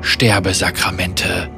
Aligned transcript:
Sterbesakramente. 0.00 1.50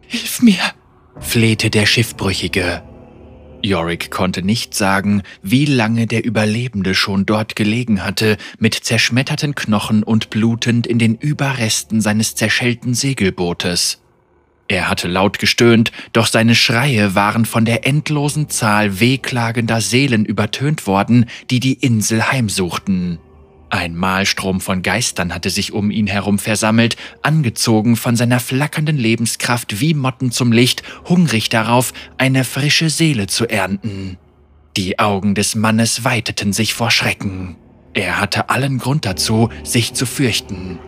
Hilf 0.00 0.42
mir, 0.42 0.62
flehte 1.20 1.70
der 1.70 1.86
Schiffbrüchige. 1.86 2.82
Yorick 3.62 4.10
konnte 4.10 4.42
nicht 4.42 4.74
sagen, 4.74 5.22
wie 5.42 5.66
lange 5.66 6.06
der 6.06 6.24
Überlebende 6.24 6.94
schon 6.94 7.26
dort 7.26 7.54
gelegen 7.54 8.04
hatte, 8.04 8.36
mit 8.58 8.74
zerschmetterten 8.74 9.54
Knochen 9.54 10.02
und 10.02 10.30
blutend 10.30 10.86
in 10.86 10.98
den 10.98 11.14
Überresten 11.14 12.00
seines 12.00 12.34
zerschellten 12.34 12.94
Segelbootes. 12.94 14.00
Er 14.68 14.88
hatte 14.88 15.06
laut 15.06 15.38
gestöhnt, 15.38 15.92
doch 16.12 16.26
seine 16.26 16.54
Schreie 16.54 17.14
waren 17.14 17.44
von 17.44 17.64
der 17.64 17.86
endlosen 17.86 18.48
Zahl 18.48 19.00
wehklagender 19.00 19.80
Seelen 19.80 20.24
übertönt 20.24 20.86
worden, 20.86 21.26
die 21.50 21.60
die 21.60 21.74
Insel 21.74 22.30
heimsuchten. 22.30 23.18
Ein 23.72 23.96
Mahlstrom 23.96 24.60
von 24.60 24.82
Geistern 24.82 25.32
hatte 25.32 25.48
sich 25.48 25.72
um 25.72 25.90
ihn 25.90 26.06
herum 26.06 26.38
versammelt, 26.38 26.96
angezogen 27.22 27.96
von 27.96 28.16
seiner 28.16 28.38
flackernden 28.38 28.98
Lebenskraft 28.98 29.80
wie 29.80 29.94
Motten 29.94 30.30
zum 30.30 30.52
Licht, 30.52 30.82
hungrig 31.08 31.48
darauf, 31.48 31.94
eine 32.18 32.44
frische 32.44 32.90
Seele 32.90 33.28
zu 33.28 33.48
ernten. 33.48 34.18
Die 34.76 34.98
Augen 34.98 35.34
des 35.34 35.54
Mannes 35.54 36.04
weiteten 36.04 36.52
sich 36.52 36.74
vor 36.74 36.90
Schrecken. 36.90 37.56
Er 37.94 38.20
hatte 38.20 38.50
allen 38.50 38.76
Grund 38.76 39.06
dazu, 39.06 39.48
sich 39.64 39.94
zu 39.94 40.04
fürchten. 40.04 40.78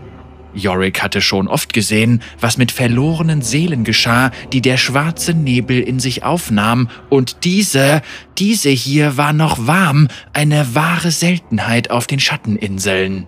Yorick 0.54 1.02
hatte 1.02 1.20
schon 1.20 1.48
oft 1.48 1.72
gesehen, 1.72 2.22
was 2.40 2.56
mit 2.56 2.72
verlorenen 2.72 3.42
Seelen 3.42 3.84
geschah, 3.84 4.30
die 4.52 4.60
der 4.60 4.76
schwarze 4.76 5.34
Nebel 5.34 5.80
in 5.80 6.00
sich 6.00 6.22
aufnahm, 6.22 6.88
und 7.10 7.44
diese, 7.44 8.02
diese 8.38 8.70
hier 8.70 9.16
war 9.16 9.32
noch 9.32 9.66
warm, 9.66 10.08
eine 10.32 10.74
wahre 10.74 11.10
Seltenheit 11.10 11.90
auf 11.90 12.06
den 12.06 12.20
Schatteninseln. 12.20 13.26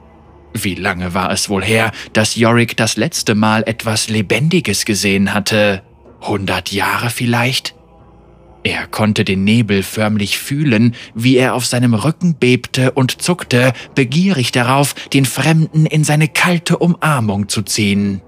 Wie 0.52 0.75
lange 0.75 1.12
war 1.12 1.30
es 1.30 1.51
wohl 1.51 1.62
her, 1.62 1.93
dass 2.15 2.37
Yorick 2.37 2.77
das 2.77 2.97
letzte 2.97 3.35
Mal 3.35 3.63
etwas 3.66 4.09
Lebendiges 4.09 4.85
gesehen 4.85 5.35
hatte? 5.35 5.82
Hundert 6.23 6.73
Jahre 6.73 7.10
vielleicht? 7.10 7.76
Er 8.67 8.89
konnte 8.89 9.25
den 9.25 9.45
Nebel 9.45 9.85
förmlich 9.85 10.39
fühlen, 10.39 10.97
wie 11.15 11.37
er 11.37 11.55
auf 11.55 11.65
seinem 11.65 11.95
Rücken 11.95 12.35
bebte 12.35 12.91
und 12.91 13.23
zuckte, 13.23 13.73
begierig 13.95 14.51
darauf, 14.51 14.93
den 15.13 15.25
Fremden 15.25 15.87
in 15.87 16.03
seine 16.03 16.27
kalte 16.27 16.77
Umarmung 16.77 17.49
zu 17.49 17.63
ziehen. 17.63 18.23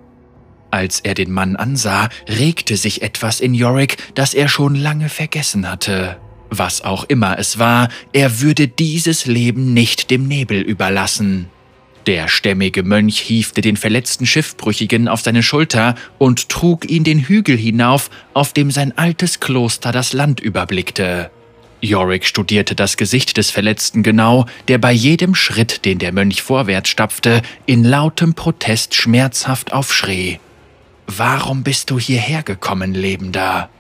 Als 0.70 1.00
er 1.00 1.14
den 1.14 1.33
Mann 1.33 1.56
ansah, 1.56 2.09
regte 2.28 2.77
sich 2.77 3.03
etwas 3.03 3.41
in 3.41 3.53
Yorick, 3.53 3.97
das 4.14 4.33
er 4.33 4.48
schon 4.48 4.77
lange 4.77 5.09
vergessen 5.09 5.69
hatte. 5.69 6.19
Was 6.50 6.83
auch 6.83 7.03
immer 7.03 7.36
es 7.36 7.59
war, 7.59 7.89
er 8.12 8.41
würde 8.41 8.69
dieses 8.69 9.27
Leben 9.27 9.75
nicht 9.75 10.09
dem 10.09 10.28
Nebel 10.28 10.61
überlassen. 10.61 11.48
Der 12.06 12.28
stämmige 12.28 12.82
Mönch 12.82 13.20
hiefte 13.20 13.60
den 13.60 13.77
verletzten 13.77 14.24
Schiffbrüchigen 14.24 15.08
auf 15.08 15.20
seine 15.20 15.42
Schulter 15.42 15.94
und 16.16 16.48
trug 16.48 16.88
ihn 16.88 17.04
den 17.04 17.20
Hügel 17.20 17.56
hinauf, 17.56 18.10
auf 18.32 18.52
dem 18.52 18.70
sein 18.70 18.96
altes 18.96 19.41
Kloster 19.41 19.92
das 19.92 20.12
Land 20.12 20.41
überblickte. 20.41 21.30
Yorick 21.80 22.24
studierte 22.26 22.74
das 22.74 22.96
Gesicht 22.96 23.36
des 23.36 23.50
Verletzten 23.50 24.02
genau, 24.02 24.46
der 24.66 24.78
bei 24.78 24.92
jedem 24.92 25.34
Schritt, 25.34 25.84
den 25.84 25.98
der 25.98 26.12
Mönch 26.12 26.42
vorwärts 26.42 26.88
stapfte, 26.88 27.42
in 27.66 27.84
lautem 27.84 28.34
Protest 28.34 28.94
schmerzhaft 28.94 29.72
aufschrie. 29.72 30.41
Warum 31.06 31.62
bist 31.62 31.91
du 31.91 31.98
hierher 31.98 32.42
gekommen, 32.42 32.94
Lebender? 32.94 33.70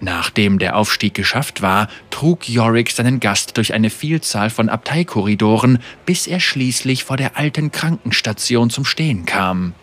Nachdem 0.00 0.58
der 0.58 0.76
Aufstieg 0.76 1.12
geschafft 1.12 1.60
war, 1.60 1.88
trug 2.08 2.48
Yorick 2.48 2.90
seinen 2.90 3.20
Gast 3.20 3.58
durch 3.58 3.74
eine 3.74 3.90
Vielzahl 3.90 4.48
von 4.48 4.70
Abteikorridoren, 4.70 5.78
bis 6.06 6.26
er 6.26 6.40
schließlich 6.40 7.04
vor 7.04 7.18
der 7.18 7.36
alten 7.36 7.70
Krankenstation 7.70 8.70
zum 8.70 8.86
Stehen 8.86 9.26
kam. 9.26 9.74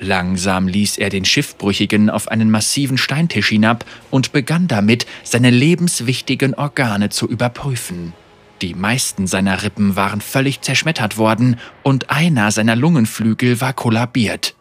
Langsam 0.00 0.66
ließ 0.66 0.96
er 0.96 1.10
den 1.10 1.24
Schiffbrüchigen 1.24 2.10
auf 2.10 2.28
einen 2.28 2.50
massiven 2.50 2.98
Steintisch 2.98 3.50
hinab 3.50 3.84
und 4.10 4.32
begann 4.32 4.66
damit, 4.66 5.06
seine 5.22 5.50
lebenswichtigen 5.50 6.54
Organe 6.54 7.10
zu 7.10 7.28
überprüfen. 7.28 8.12
Die 8.62 8.74
meisten 8.74 9.26
seiner 9.26 9.62
Rippen 9.62 9.96
waren 9.96 10.20
völlig 10.20 10.62
zerschmettert 10.62 11.16
worden 11.16 11.58
und 11.82 12.10
einer 12.10 12.50
seiner 12.50 12.76
Lungenflügel 12.76 13.60
war 13.60 13.72
kollabiert. 13.72 14.54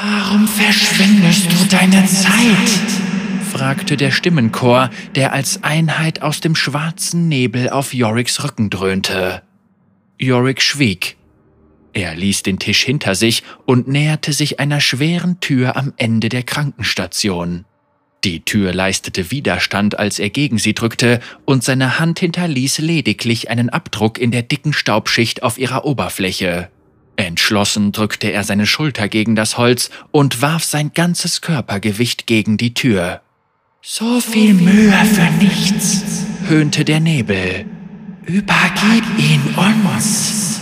Warum 0.00 0.48
verschwendest 0.48 1.46
du 1.52 1.66
deine 1.68 2.06
Zeit? 2.06 3.05
Fragte 3.46 3.96
der 3.96 4.10
Stimmenchor, 4.10 4.90
der 5.14 5.32
als 5.32 5.62
Einheit 5.62 6.20
aus 6.20 6.40
dem 6.40 6.54
schwarzen 6.54 7.28
Nebel 7.28 7.70
auf 7.70 7.94
Yoricks 7.94 8.44
Rücken 8.44 8.68
dröhnte. 8.68 9.42
Yorick 10.18 10.60
schwieg. 10.60 11.16
Er 11.92 12.14
ließ 12.14 12.42
den 12.42 12.58
Tisch 12.58 12.84
hinter 12.84 13.14
sich 13.14 13.42
und 13.64 13.88
näherte 13.88 14.34
sich 14.34 14.60
einer 14.60 14.80
schweren 14.80 15.40
Tür 15.40 15.76
am 15.76 15.94
Ende 15.96 16.28
der 16.28 16.42
Krankenstation. 16.42 17.64
Die 18.24 18.44
Tür 18.44 18.74
leistete 18.74 19.30
Widerstand, 19.30 19.98
als 19.98 20.18
er 20.18 20.30
gegen 20.30 20.58
sie 20.58 20.74
drückte, 20.74 21.20
und 21.44 21.62
seine 21.62 21.98
Hand 21.98 22.18
hinterließ 22.18 22.78
lediglich 22.78 23.48
einen 23.48 23.70
Abdruck 23.70 24.18
in 24.18 24.30
der 24.30 24.42
dicken 24.42 24.72
Staubschicht 24.72 25.42
auf 25.42 25.58
ihrer 25.58 25.84
Oberfläche. 25.84 26.68
Entschlossen 27.16 27.92
drückte 27.92 28.30
er 28.30 28.44
seine 28.44 28.66
Schulter 28.66 29.08
gegen 29.08 29.36
das 29.36 29.56
Holz 29.56 29.90
und 30.10 30.42
warf 30.42 30.64
sein 30.64 30.92
ganzes 30.92 31.40
Körpergewicht 31.40 32.26
gegen 32.26 32.58
die 32.58 32.74
Tür. 32.74 33.22
So 33.88 34.20
viel 34.20 34.52
Mühe 34.52 34.90
für 35.04 35.30
nichts, 35.44 36.26
höhnte 36.48 36.84
der 36.84 36.98
Nebel. 36.98 37.66
Übergib 38.24 39.04
ihn 39.16 39.40
uns. 39.56 40.60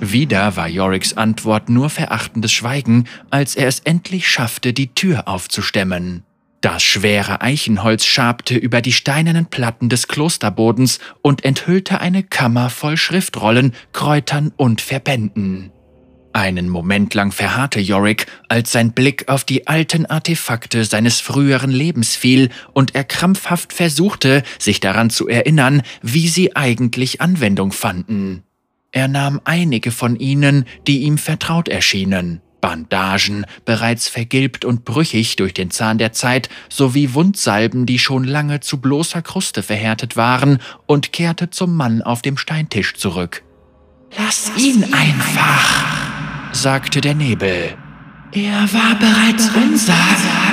Wieder 0.00 0.56
war 0.56 0.66
Yoricks 0.66 1.12
Antwort 1.12 1.68
nur 1.68 1.90
verachtendes 1.90 2.50
Schweigen, 2.50 3.04
als 3.28 3.54
er 3.54 3.68
es 3.68 3.80
endlich 3.80 4.30
schaffte, 4.30 4.72
die 4.72 4.94
Tür 4.94 5.28
aufzustemmen. 5.28 6.24
Das 6.62 6.82
schwere 6.82 7.42
Eichenholz 7.42 8.06
schabte 8.06 8.56
über 8.56 8.80
die 8.80 8.94
steinernen 8.94 9.44
Platten 9.44 9.90
des 9.90 10.08
Klosterbodens 10.08 11.00
und 11.20 11.44
enthüllte 11.44 12.00
eine 12.00 12.22
Kammer 12.22 12.70
voll 12.70 12.96
Schriftrollen, 12.96 13.74
Kräutern 13.92 14.52
und 14.56 14.80
Verbänden. 14.80 15.70
Einen 16.34 16.68
Moment 16.68 17.12
lang 17.12 17.30
verharrte 17.30 17.80
Yorick, 17.80 18.26
als 18.48 18.72
sein 18.72 18.92
Blick 18.92 19.28
auf 19.28 19.44
die 19.44 19.66
alten 19.66 20.06
Artefakte 20.06 20.84
seines 20.84 21.20
früheren 21.20 21.70
Lebens 21.70 22.16
fiel 22.16 22.48
und 22.72 22.94
er 22.94 23.04
krampfhaft 23.04 23.72
versuchte, 23.72 24.42
sich 24.58 24.80
daran 24.80 25.10
zu 25.10 25.28
erinnern, 25.28 25.82
wie 26.00 26.28
sie 26.28 26.56
eigentlich 26.56 27.20
Anwendung 27.20 27.72
fanden. 27.72 28.44
Er 28.92 29.08
nahm 29.08 29.40
einige 29.44 29.90
von 29.90 30.16
ihnen, 30.16 30.64
die 30.86 31.02
ihm 31.02 31.18
vertraut 31.18 31.68
erschienen. 31.68 32.40
Bandagen, 32.62 33.44
bereits 33.64 34.08
vergilbt 34.08 34.64
und 34.64 34.84
brüchig 34.84 35.36
durch 35.36 35.52
den 35.52 35.70
Zahn 35.70 35.98
der 35.98 36.12
Zeit, 36.12 36.48
sowie 36.68 37.12
Wundsalben, 37.12 37.86
die 37.86 37.98
schon 37.98 38.24
lange 38.24 38.60
zu 38.60 38.80
bloßer 38.80 39.20
Kruste 39.20 39.62
verhärtet 39.62 40.16
waren, 40.16 40.58
und 40.86 41.12
kehrte 41.12 41.50
zum 41.50 41.76
Mann 41.76 42.00
auf 42.00 42.22
dem 42.22 42.38
Steintisch 42.38 42.94
zurück. 42.94 43.42
Lass 44.16 44.52
ihn 44.56 44.84
einfach, 44.92 45.91
sagte 46.52 47.00
der 47.00 47.14
Nebel. 47.14 47.74
Er 48.32 48.72
war 48.72 48.98
bereits 48.98 49.50
unser, 49.54 49.94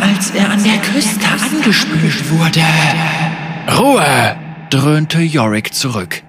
als 0.01 0.31
er 0.31 0.49
an 0.51 0.63
der 0.63 0.77
Küste 0.79 1.25
angespült 1.27 2.29
wurde. 2.29 2.61
Ruhe! 3.77 4.35
dröhnte 4.69 5.21
Yorick 5.21 5.73
zurück. 5.73 6.21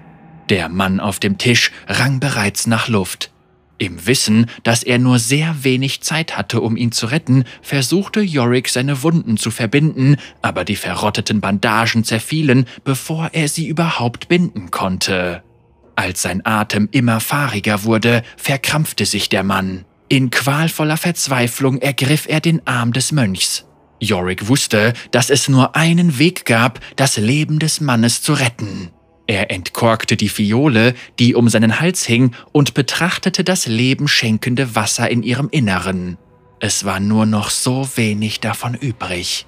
Der 0.49 0.69
Mann 0.69 0.99
auf 0.99 1.19
dem 1.19 1.37
Tisch 1.37 1.71
rang 1.87 2.19
bereits 2.19 2.67
nach 2.67 2.87
Luft. 2.87 3.31
Im 3.77 4.05
Wissen, 4.05 4.45
dass 4.63 4.83
er 4.83 4.99
nur 4.99 5.17
sehr 5.17 5.63
wenig 5.63 6.01
Zeit 6.01 6.37
hatte, 6.37 6.61
um 6.61 6.77
ihn 6.77 6.91
zu 6.91 7.07
retten, 7.07 7.45
versuchte 7.61 8.21
Yorick 8.21 8.69
seine 8.69 9.01
Wunden 9.01 9.37
zu 9.37 9.49
verbinden, 9.49 10.17
aber 10.41 10.65
die 10.65 10.75
verrotteten 10.75 11.41
Bandagen 11.41 12.03
zerfielen, 12.03 12.65
bevor 12.83 13.29
er 13.33 13.47
sie 13.47 13.67
überhaupt 13.67 14.27
binden 14.27 14.71
konnte. 14.71 15.43
Als 16.01 16.23
sein 16.23 16.43
Atem 16.43 16.89
immer 16.91 17.19
fahriger 17.19 17.83
wurde, 17.83 18.23
verkrampfte 18.35 19.05
sich 19.05 19.29
der 19.29 19.43
Mann. 19.43 19.85
In 20.09 20.31
qualvoller 20.31 20.97
Verzweiflung 20.97 21.77
ergriff 21.77 22.25
er 22.27 22.39
den 22.39 22.65
Arm 22.65 22.91
des 22.91 23.11
Mönchs. 23.11 23.67
Yorick 23.99 24.47
wusste, 24.47 24.93
dass 25.11 25.29
es 25.29 25.47
nur 25.47 25.75
einen 25.75 26.17
Weg 26.17 26.45
gab, 26.45 26.79
das 26.95 27.17
Leben 27.17 27.59
des 27.59 27.81
Mannes 27.81 28.23
zu 28.23 28.33
retten. 28.33 28.89
Er 29.27 29.51
entkorkte 29.51 30.17
die 30.17 30.29
Fiole, 30.29 30.95
die 31.19 31.35
um 31.35 31.49
seinen 31.49 31.79
Hals 31.79 32.03
hing, 32.03 32.33
und 32.51 32.73
betrachtete 32.73 33.43
das 33.43 33.67
lebenschenkende 33.67 34.73
Wasser 34.73 35.07
in 35.07 35.21
ihrem 35.21 35.49
Inneren. 35.51 36.17
Es 36.59 36.83
war 36.83 36.99
nur 36.99 37.27
noch 37.27 37.51
so 37.51 37.87
wenig 37.93 38.39
davon 38.39 38.73
übrig. 38.73 39.45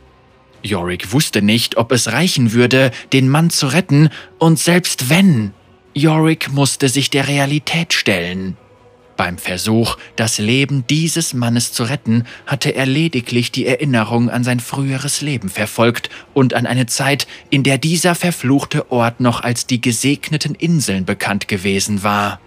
Yorick 0.62 1.13
wusste 1.13 1.42
nicht, 1.42 1.78
ob 1.78 1.92
es 1.92 2.12
reichen 2.12 2.54
würde, 2.54 2.92
den 3.12 3.28
Mann 3.28 3.50
zu 3.50 3.66
retten, 3.66 4.10
und 4.38 4.60
selbst 4.60 5.10
wenn, 5.10 5.51
Yorick 5.95 6.51
musste 6.51 6.90
sich 6.90 7.10
der 7.10 7.28
Realität 7.28 7.94
stellen. 7.94 8.57
Beim 9.16 9.38
Versuch, 9.38 9.98
das 10.16 10.40
Leben 10.40 10.86
dieses 10.90 11.36
Mannes 11.36 11.72
zu 11.72 11.84
retten, 11.84 12.24
hatte 12.48 12.72
er 12.72 12.88
lediglich 12.88 13.51
die 13.51 13.68
Erinnerung 13.68 14.31
an 14.31 14.44
sein 14.44 14.60
früheres 14.60 15.22
Leben 15.22 15.50
verfolgt 15.50 16.10
und 16.34 16.56
an 16.56 16.66
eine 16.66 16.88
Zeit, 16.88 17.28
in 17.51 17.62
der 17.62 17.78
dieser 17.78 18.16
verfluchte 18.16 18.92
Ort 18.92 19.19
noch 19.19 19.44
als 19.44 19.68
die 19.68 19.81
gesegneten 19.81 20.56
Inseln 20.56 21.06
bekannt 21.06 21.48
gewesen 21.48 22.01
war. 22.01 22.40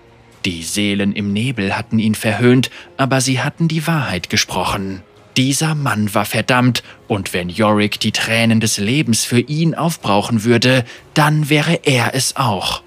Die 0.45 0.63
Seelen 0.65 1.13
im 1.13 1.33
Nebel 1.33 1.77
hatten 1.77 2.01
ihn 2.01 2.17
verhöhnt, 2.17 2.71
aber 2.97 3.21
sie 3.21 3.41
hatten 3.41 3.69
die 3.69 3.87
Wahrheit 3.87 4.29
gesprochen. 4.29 5.03
Dieser 5.37 5.75
Mann 5.75 6.15
war 6.15 6.25
verdammt, 6.25 6.83
und 7.09 7.33
wenn 7.33 7.49
Yorick 7.49 8.01
die 8.01 8.13
Tränen 8.13 8.59
des 8.59 8.79
Lebens 8.79 9.25
für 9.25 9.41
ihn 9.41 9.75
aufbrauchen 9.75 10.43
würde, 10.45 10.85
dann 11.15 11.49
wäre 11.49 11.81
er 11.85 12.15
es 12.15 12.37
auch. 12.37 12.83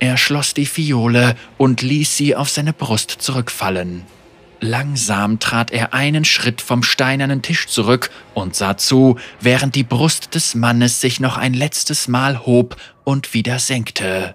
Er 0.00 0.16
schloss 0.16 0.54
die 0.54 0.66
Fiole 0.66 1.36
und 1.58 1.82
ließ 1.82 2.16
sie 2.16 2.34
auf 2.34 2.48
seine 2.48 2.72
Brust 2.72 3.10
zurückfallen. 3.10 4.06
Langsam 4.60 5.38
trat 5.38 5.70
er 5.70 5.94
einen 5.94 6.24
Schritt 6.24 6.60
vom 6.62 6.82
steinernen 6.82 7.42
Tisch 7.42 7.66
zurück 7.66 8.10
und 8.34 8.56
sah 8.56 8.76
zu, 8.76 9.18
während 9.40 9.74
die 9.74 9.84
Brust 9.84 10.34
des 10.34 10.54
Mannes 10.54 11.00
sich 11.00 11.20
noch 11.20 11.36
ein 11.36 11.54
letztes 11.54 12.08
Mal 12.08 12.44
hob 12.46 12.76
und 13.04 13.34
wieder 13.34 13.58
senkte. 13.58 14.34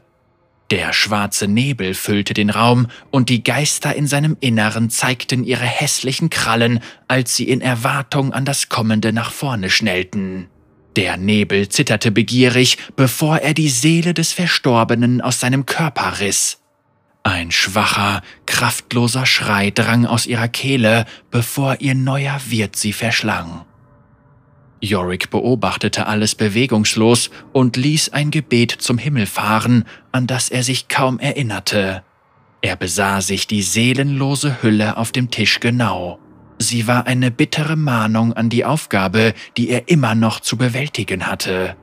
Der 0.71 0.93
schwarze 0.93 1.47
Nebel 1.47 1.93
füllte 1.93 2.33
den 2.33 2.49
Raum, 2.49 2.87
und 3.11 3.29
die 3.29 3.43
Geister 3.43 3.95
in 3.95 4.07
seinem 4.07 4.35
Inneren 4.39 4.89
zeigten 4.89 5.43
ihre 5.43 5.65
hässlichen 5.65 6.31
Krallen, 6.31 6.79
als 7.07 7.35
sie 7.35 7.47
in 7.47 7.61
Erwartung 7.61 8.33
an 8.33 8.45
das 8.45 8.69
Kommende 8.69 9.13
nach 9.13 9.31
vorne 9.31 9.69
schnellten. 9.69 10.47
Der 10.95 11.17
Nebel 11.17 11.67
zitterte 11.67 12.11
begierig, 12.11 12.77
bevor 12.95 13.37
er 13.39 13.53
die 13.53 13.69
Seele 13.69 14.13
des 14.13 14.31
Verstorbenen 14.31 15.19
aus 15.19 15.39
seinem 15.39 15.65
Körper 15.65 16.19
riss. 16.19 16.61
Ein 17.23 17.51
schwacher, 17.51 18.21
kraftloser 18.45 19.25
Schrei 19.25 19.71
drang 19.71 20.05
aus 20.05 20.27
ihrer 20.27 20.47
Kehle, 20.47 21.05
bevor 21.31 21.77
ihr 21.81 21.95
neuer 21.95 22.39
Wirt 22.47 22.75
sie 22.75 22.93
verschlang. 22.93 23.65
Yorick 24.79 25.31
beobachtete 25.31 26.05
alles 26.05 26.35
bewegungslos 26.35 27.31
und 27.51 27.75
ließ 27.75 28.09
ein 28.09 28.29
Gebet 28.31 28.71
zum 28.71 28.97
Himmel 28.97 29.25
fahren, 29.25 29.85
an 30.11 30.27
das 30.27 30.49
er 30.49 30.63
sich 30.63 30.87
kaum 30.87 31.19
erinnerte. 31.19 32.03
Er 32.61 32.75
besah 32.75 33.21
sich 33.21 33.47
die 33.47 33.63
seelenlose 33.63 34.61
Hülle 34.61 34.97
auf 34.97 35.11
dem 35.11 35.31
Tisch 35.31 35.59
genau. 35.59 36.19
Sie 36.57 36.87
war 36.87 37.05
eine 37.05 37.31
bittere 37.31 37.75
Mahnung 37.75 38.33
an 38.33 38.49
die 38.49 38.65
Aufgabe, 38.65 39.33
die 39.57 39.69
er 39.69 39.89
immer 39.89 40.15
noch 40.15 40.39
zu 40.39 40.57
bewältigen 40.57 41.27
hatte. 41.27 41.75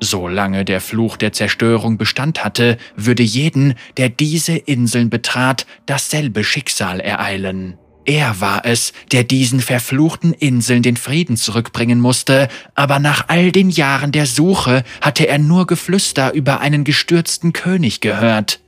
Solange 0.00 0.64
der 0.64 0.80
Fluch 0.80 1.16
der 1.16 1.32
Zerstörung 1.32 1.98
Bestand 1.98 2.42
hatte, 2.42 2.78
würde 2.96 3.22
jeden, 3.22 3.74
der 3.98 4.08
diese 4.08 4.56
Inseln 4.56 5.10
betrat, 5.10 5.66
dasselbe 5.84 6.42
Schicksal 6.42 7.00
ereilen. 7.00 7.76
Er 8.06 8.40
war 8.40 8.64
es, 8.64 8.94
der 9.12 9.24
diesen 9.24 9.60
verfluchten 9.60 10.32
Inseln 10.32 10.82
den 10.82 10.96
Frieden 10.96 11.36
zurückbringen 11.36 12.00
musste, 12.00 12.48
aber 12.74 12.98
nach 12.98 13.26
all 13.28 13.52
den 13.52 13.68
Jahren 13.68 14.10
der 14.10 14.24
Suche 14.26 14.84
hatte 15.02 15.28
er 15.28 15.38
nur 15.38 15.66
Geflüster 15.66 16.32
über 16.32 16.60
einen 16.60 16.84
gestürzten 16.84 17.52
König 17.52 18.00
gehört. 18.00 18.60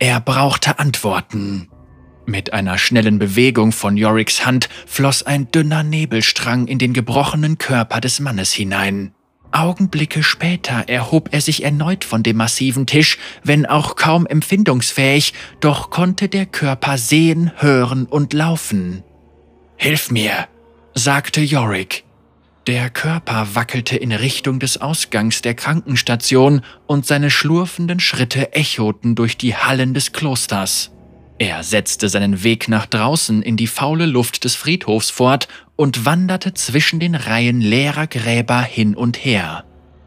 Er 0.00 0.20
brauchte 0.20 0.80
Antworten. 0.80 1.68
Mit 2.26 2.52
einer 2.52 2.78
schnellen 2.78 3.18
Bewegung 3.18 3.72
von 3.72 3.96
Yoricks 3.96 4.46
Hand 4.46 4.68
floss 4.86 5.22
ein 5.22 5.50
dünner 5.50 5.82
Nebelstrang 5.82 6.66
in 6.66 6.78
den 6.78 6.92
gebrochenen 6.94 7.58
Körper 7.58 8.00
des 8.00 8.18
Mannes 8.20 8.52
hinein. 8.52 9.12
Augenblicke 9.52 10.22
später 10.22 10.88
erhob 10.88 11.28
er 11.32 11.40
sich 11.40 11.62
erneut 11.62 12.02
von 12.02 12.22
dem 12.22 12.38
massiven 12.38 12.86
Tisch, 12.86 13.18
wenn 13.44 13.66
auch 13.66 13.94
kaum 13.94 14.26
empfindungsfähig, 14.26 15.32
doch 15.60 15.90
konnte 15.90 16.28
der 16.28 16.46
Körper 16.46 16.98
sehen, 16.98 17.52
hören 17.56 18.06
und 18.06 18.32
laufen. 18.32 19.04
Hilf 19.76 20.10
mir, 20.10 20.48
sagte 20.94 21.40
Yorick. 21.40 22.04
Der 22.66 22.88
Körper 22.88 23.48
wackelte 23.54 23.96
in 23.96 24.10
Richtung 24.10 24.58
des 24.58 24.80
Ausgangs 24.80 25.42
der 25.42 25.54
Krankenstation 25.54 26.62
und 26.86 27.04
seine 27.04 27.30
schlurfenden 27.30 28.00
Schritte 28.00 28.54
echoten 28.54 29.14
durch 29.14 29.36
die 29.36 29.54
Hallen 29.54 29.92
des 29.92 30.12
Klosters. 30.12 30.93
Er 31.38 31.64
setzte 31.64 32.08
seinen 32.08 32.44
Weg 32.44 32.68
nach 32.68 32.86
draußen 32.86 33.42
in 33.42 33.56
die 33.56 33.66
faule 33.66 34.06
Luft 34.06 34.44
des 34.44 34.54
Friedhofs 34.54 35.10
fort 35.10 35.48
und 35.76 36.04
wanderte 36.04 36.54
zwischen 36.54 37.00
den 37.00 37.14
Reihen 37.14 37.60
leerer 37.60 38.06
Gräber 38.06 38.62
hin 38.62 38.94
und 38.94 39.24
her. 39.24 39.64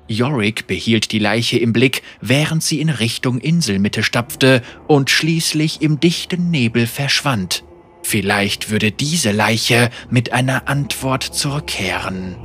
Yorick 0.08 0.68
behielt 0.68 1.12
die 1.12 1.20
Leiche 1.20 1.58
im 1.58 1.74
Blick, 1.74 2.02
während 2.22 2.64
sie 2.64 2.80
in 2.80 2.90
Richtung 2.90 3.40
Inselmitte 3.40 4.04
stapfte 4.04 4.62
und 4.88 5.10
schließlich 5.10 5.82
im 5.82 6.00
dichten 6.00 6.50
Nebel 6.50 6.88
verschwand. 6.88 7.66
Vielleicht 8.04 8.70
würde 8.70 8.92
diese 8.92 9.32
Leiche 9.32 9.90
mit 10.10 10.32
einer 10.32 10.70
Antwort 10.70 11.24
zurückkehren. 11.24 12.38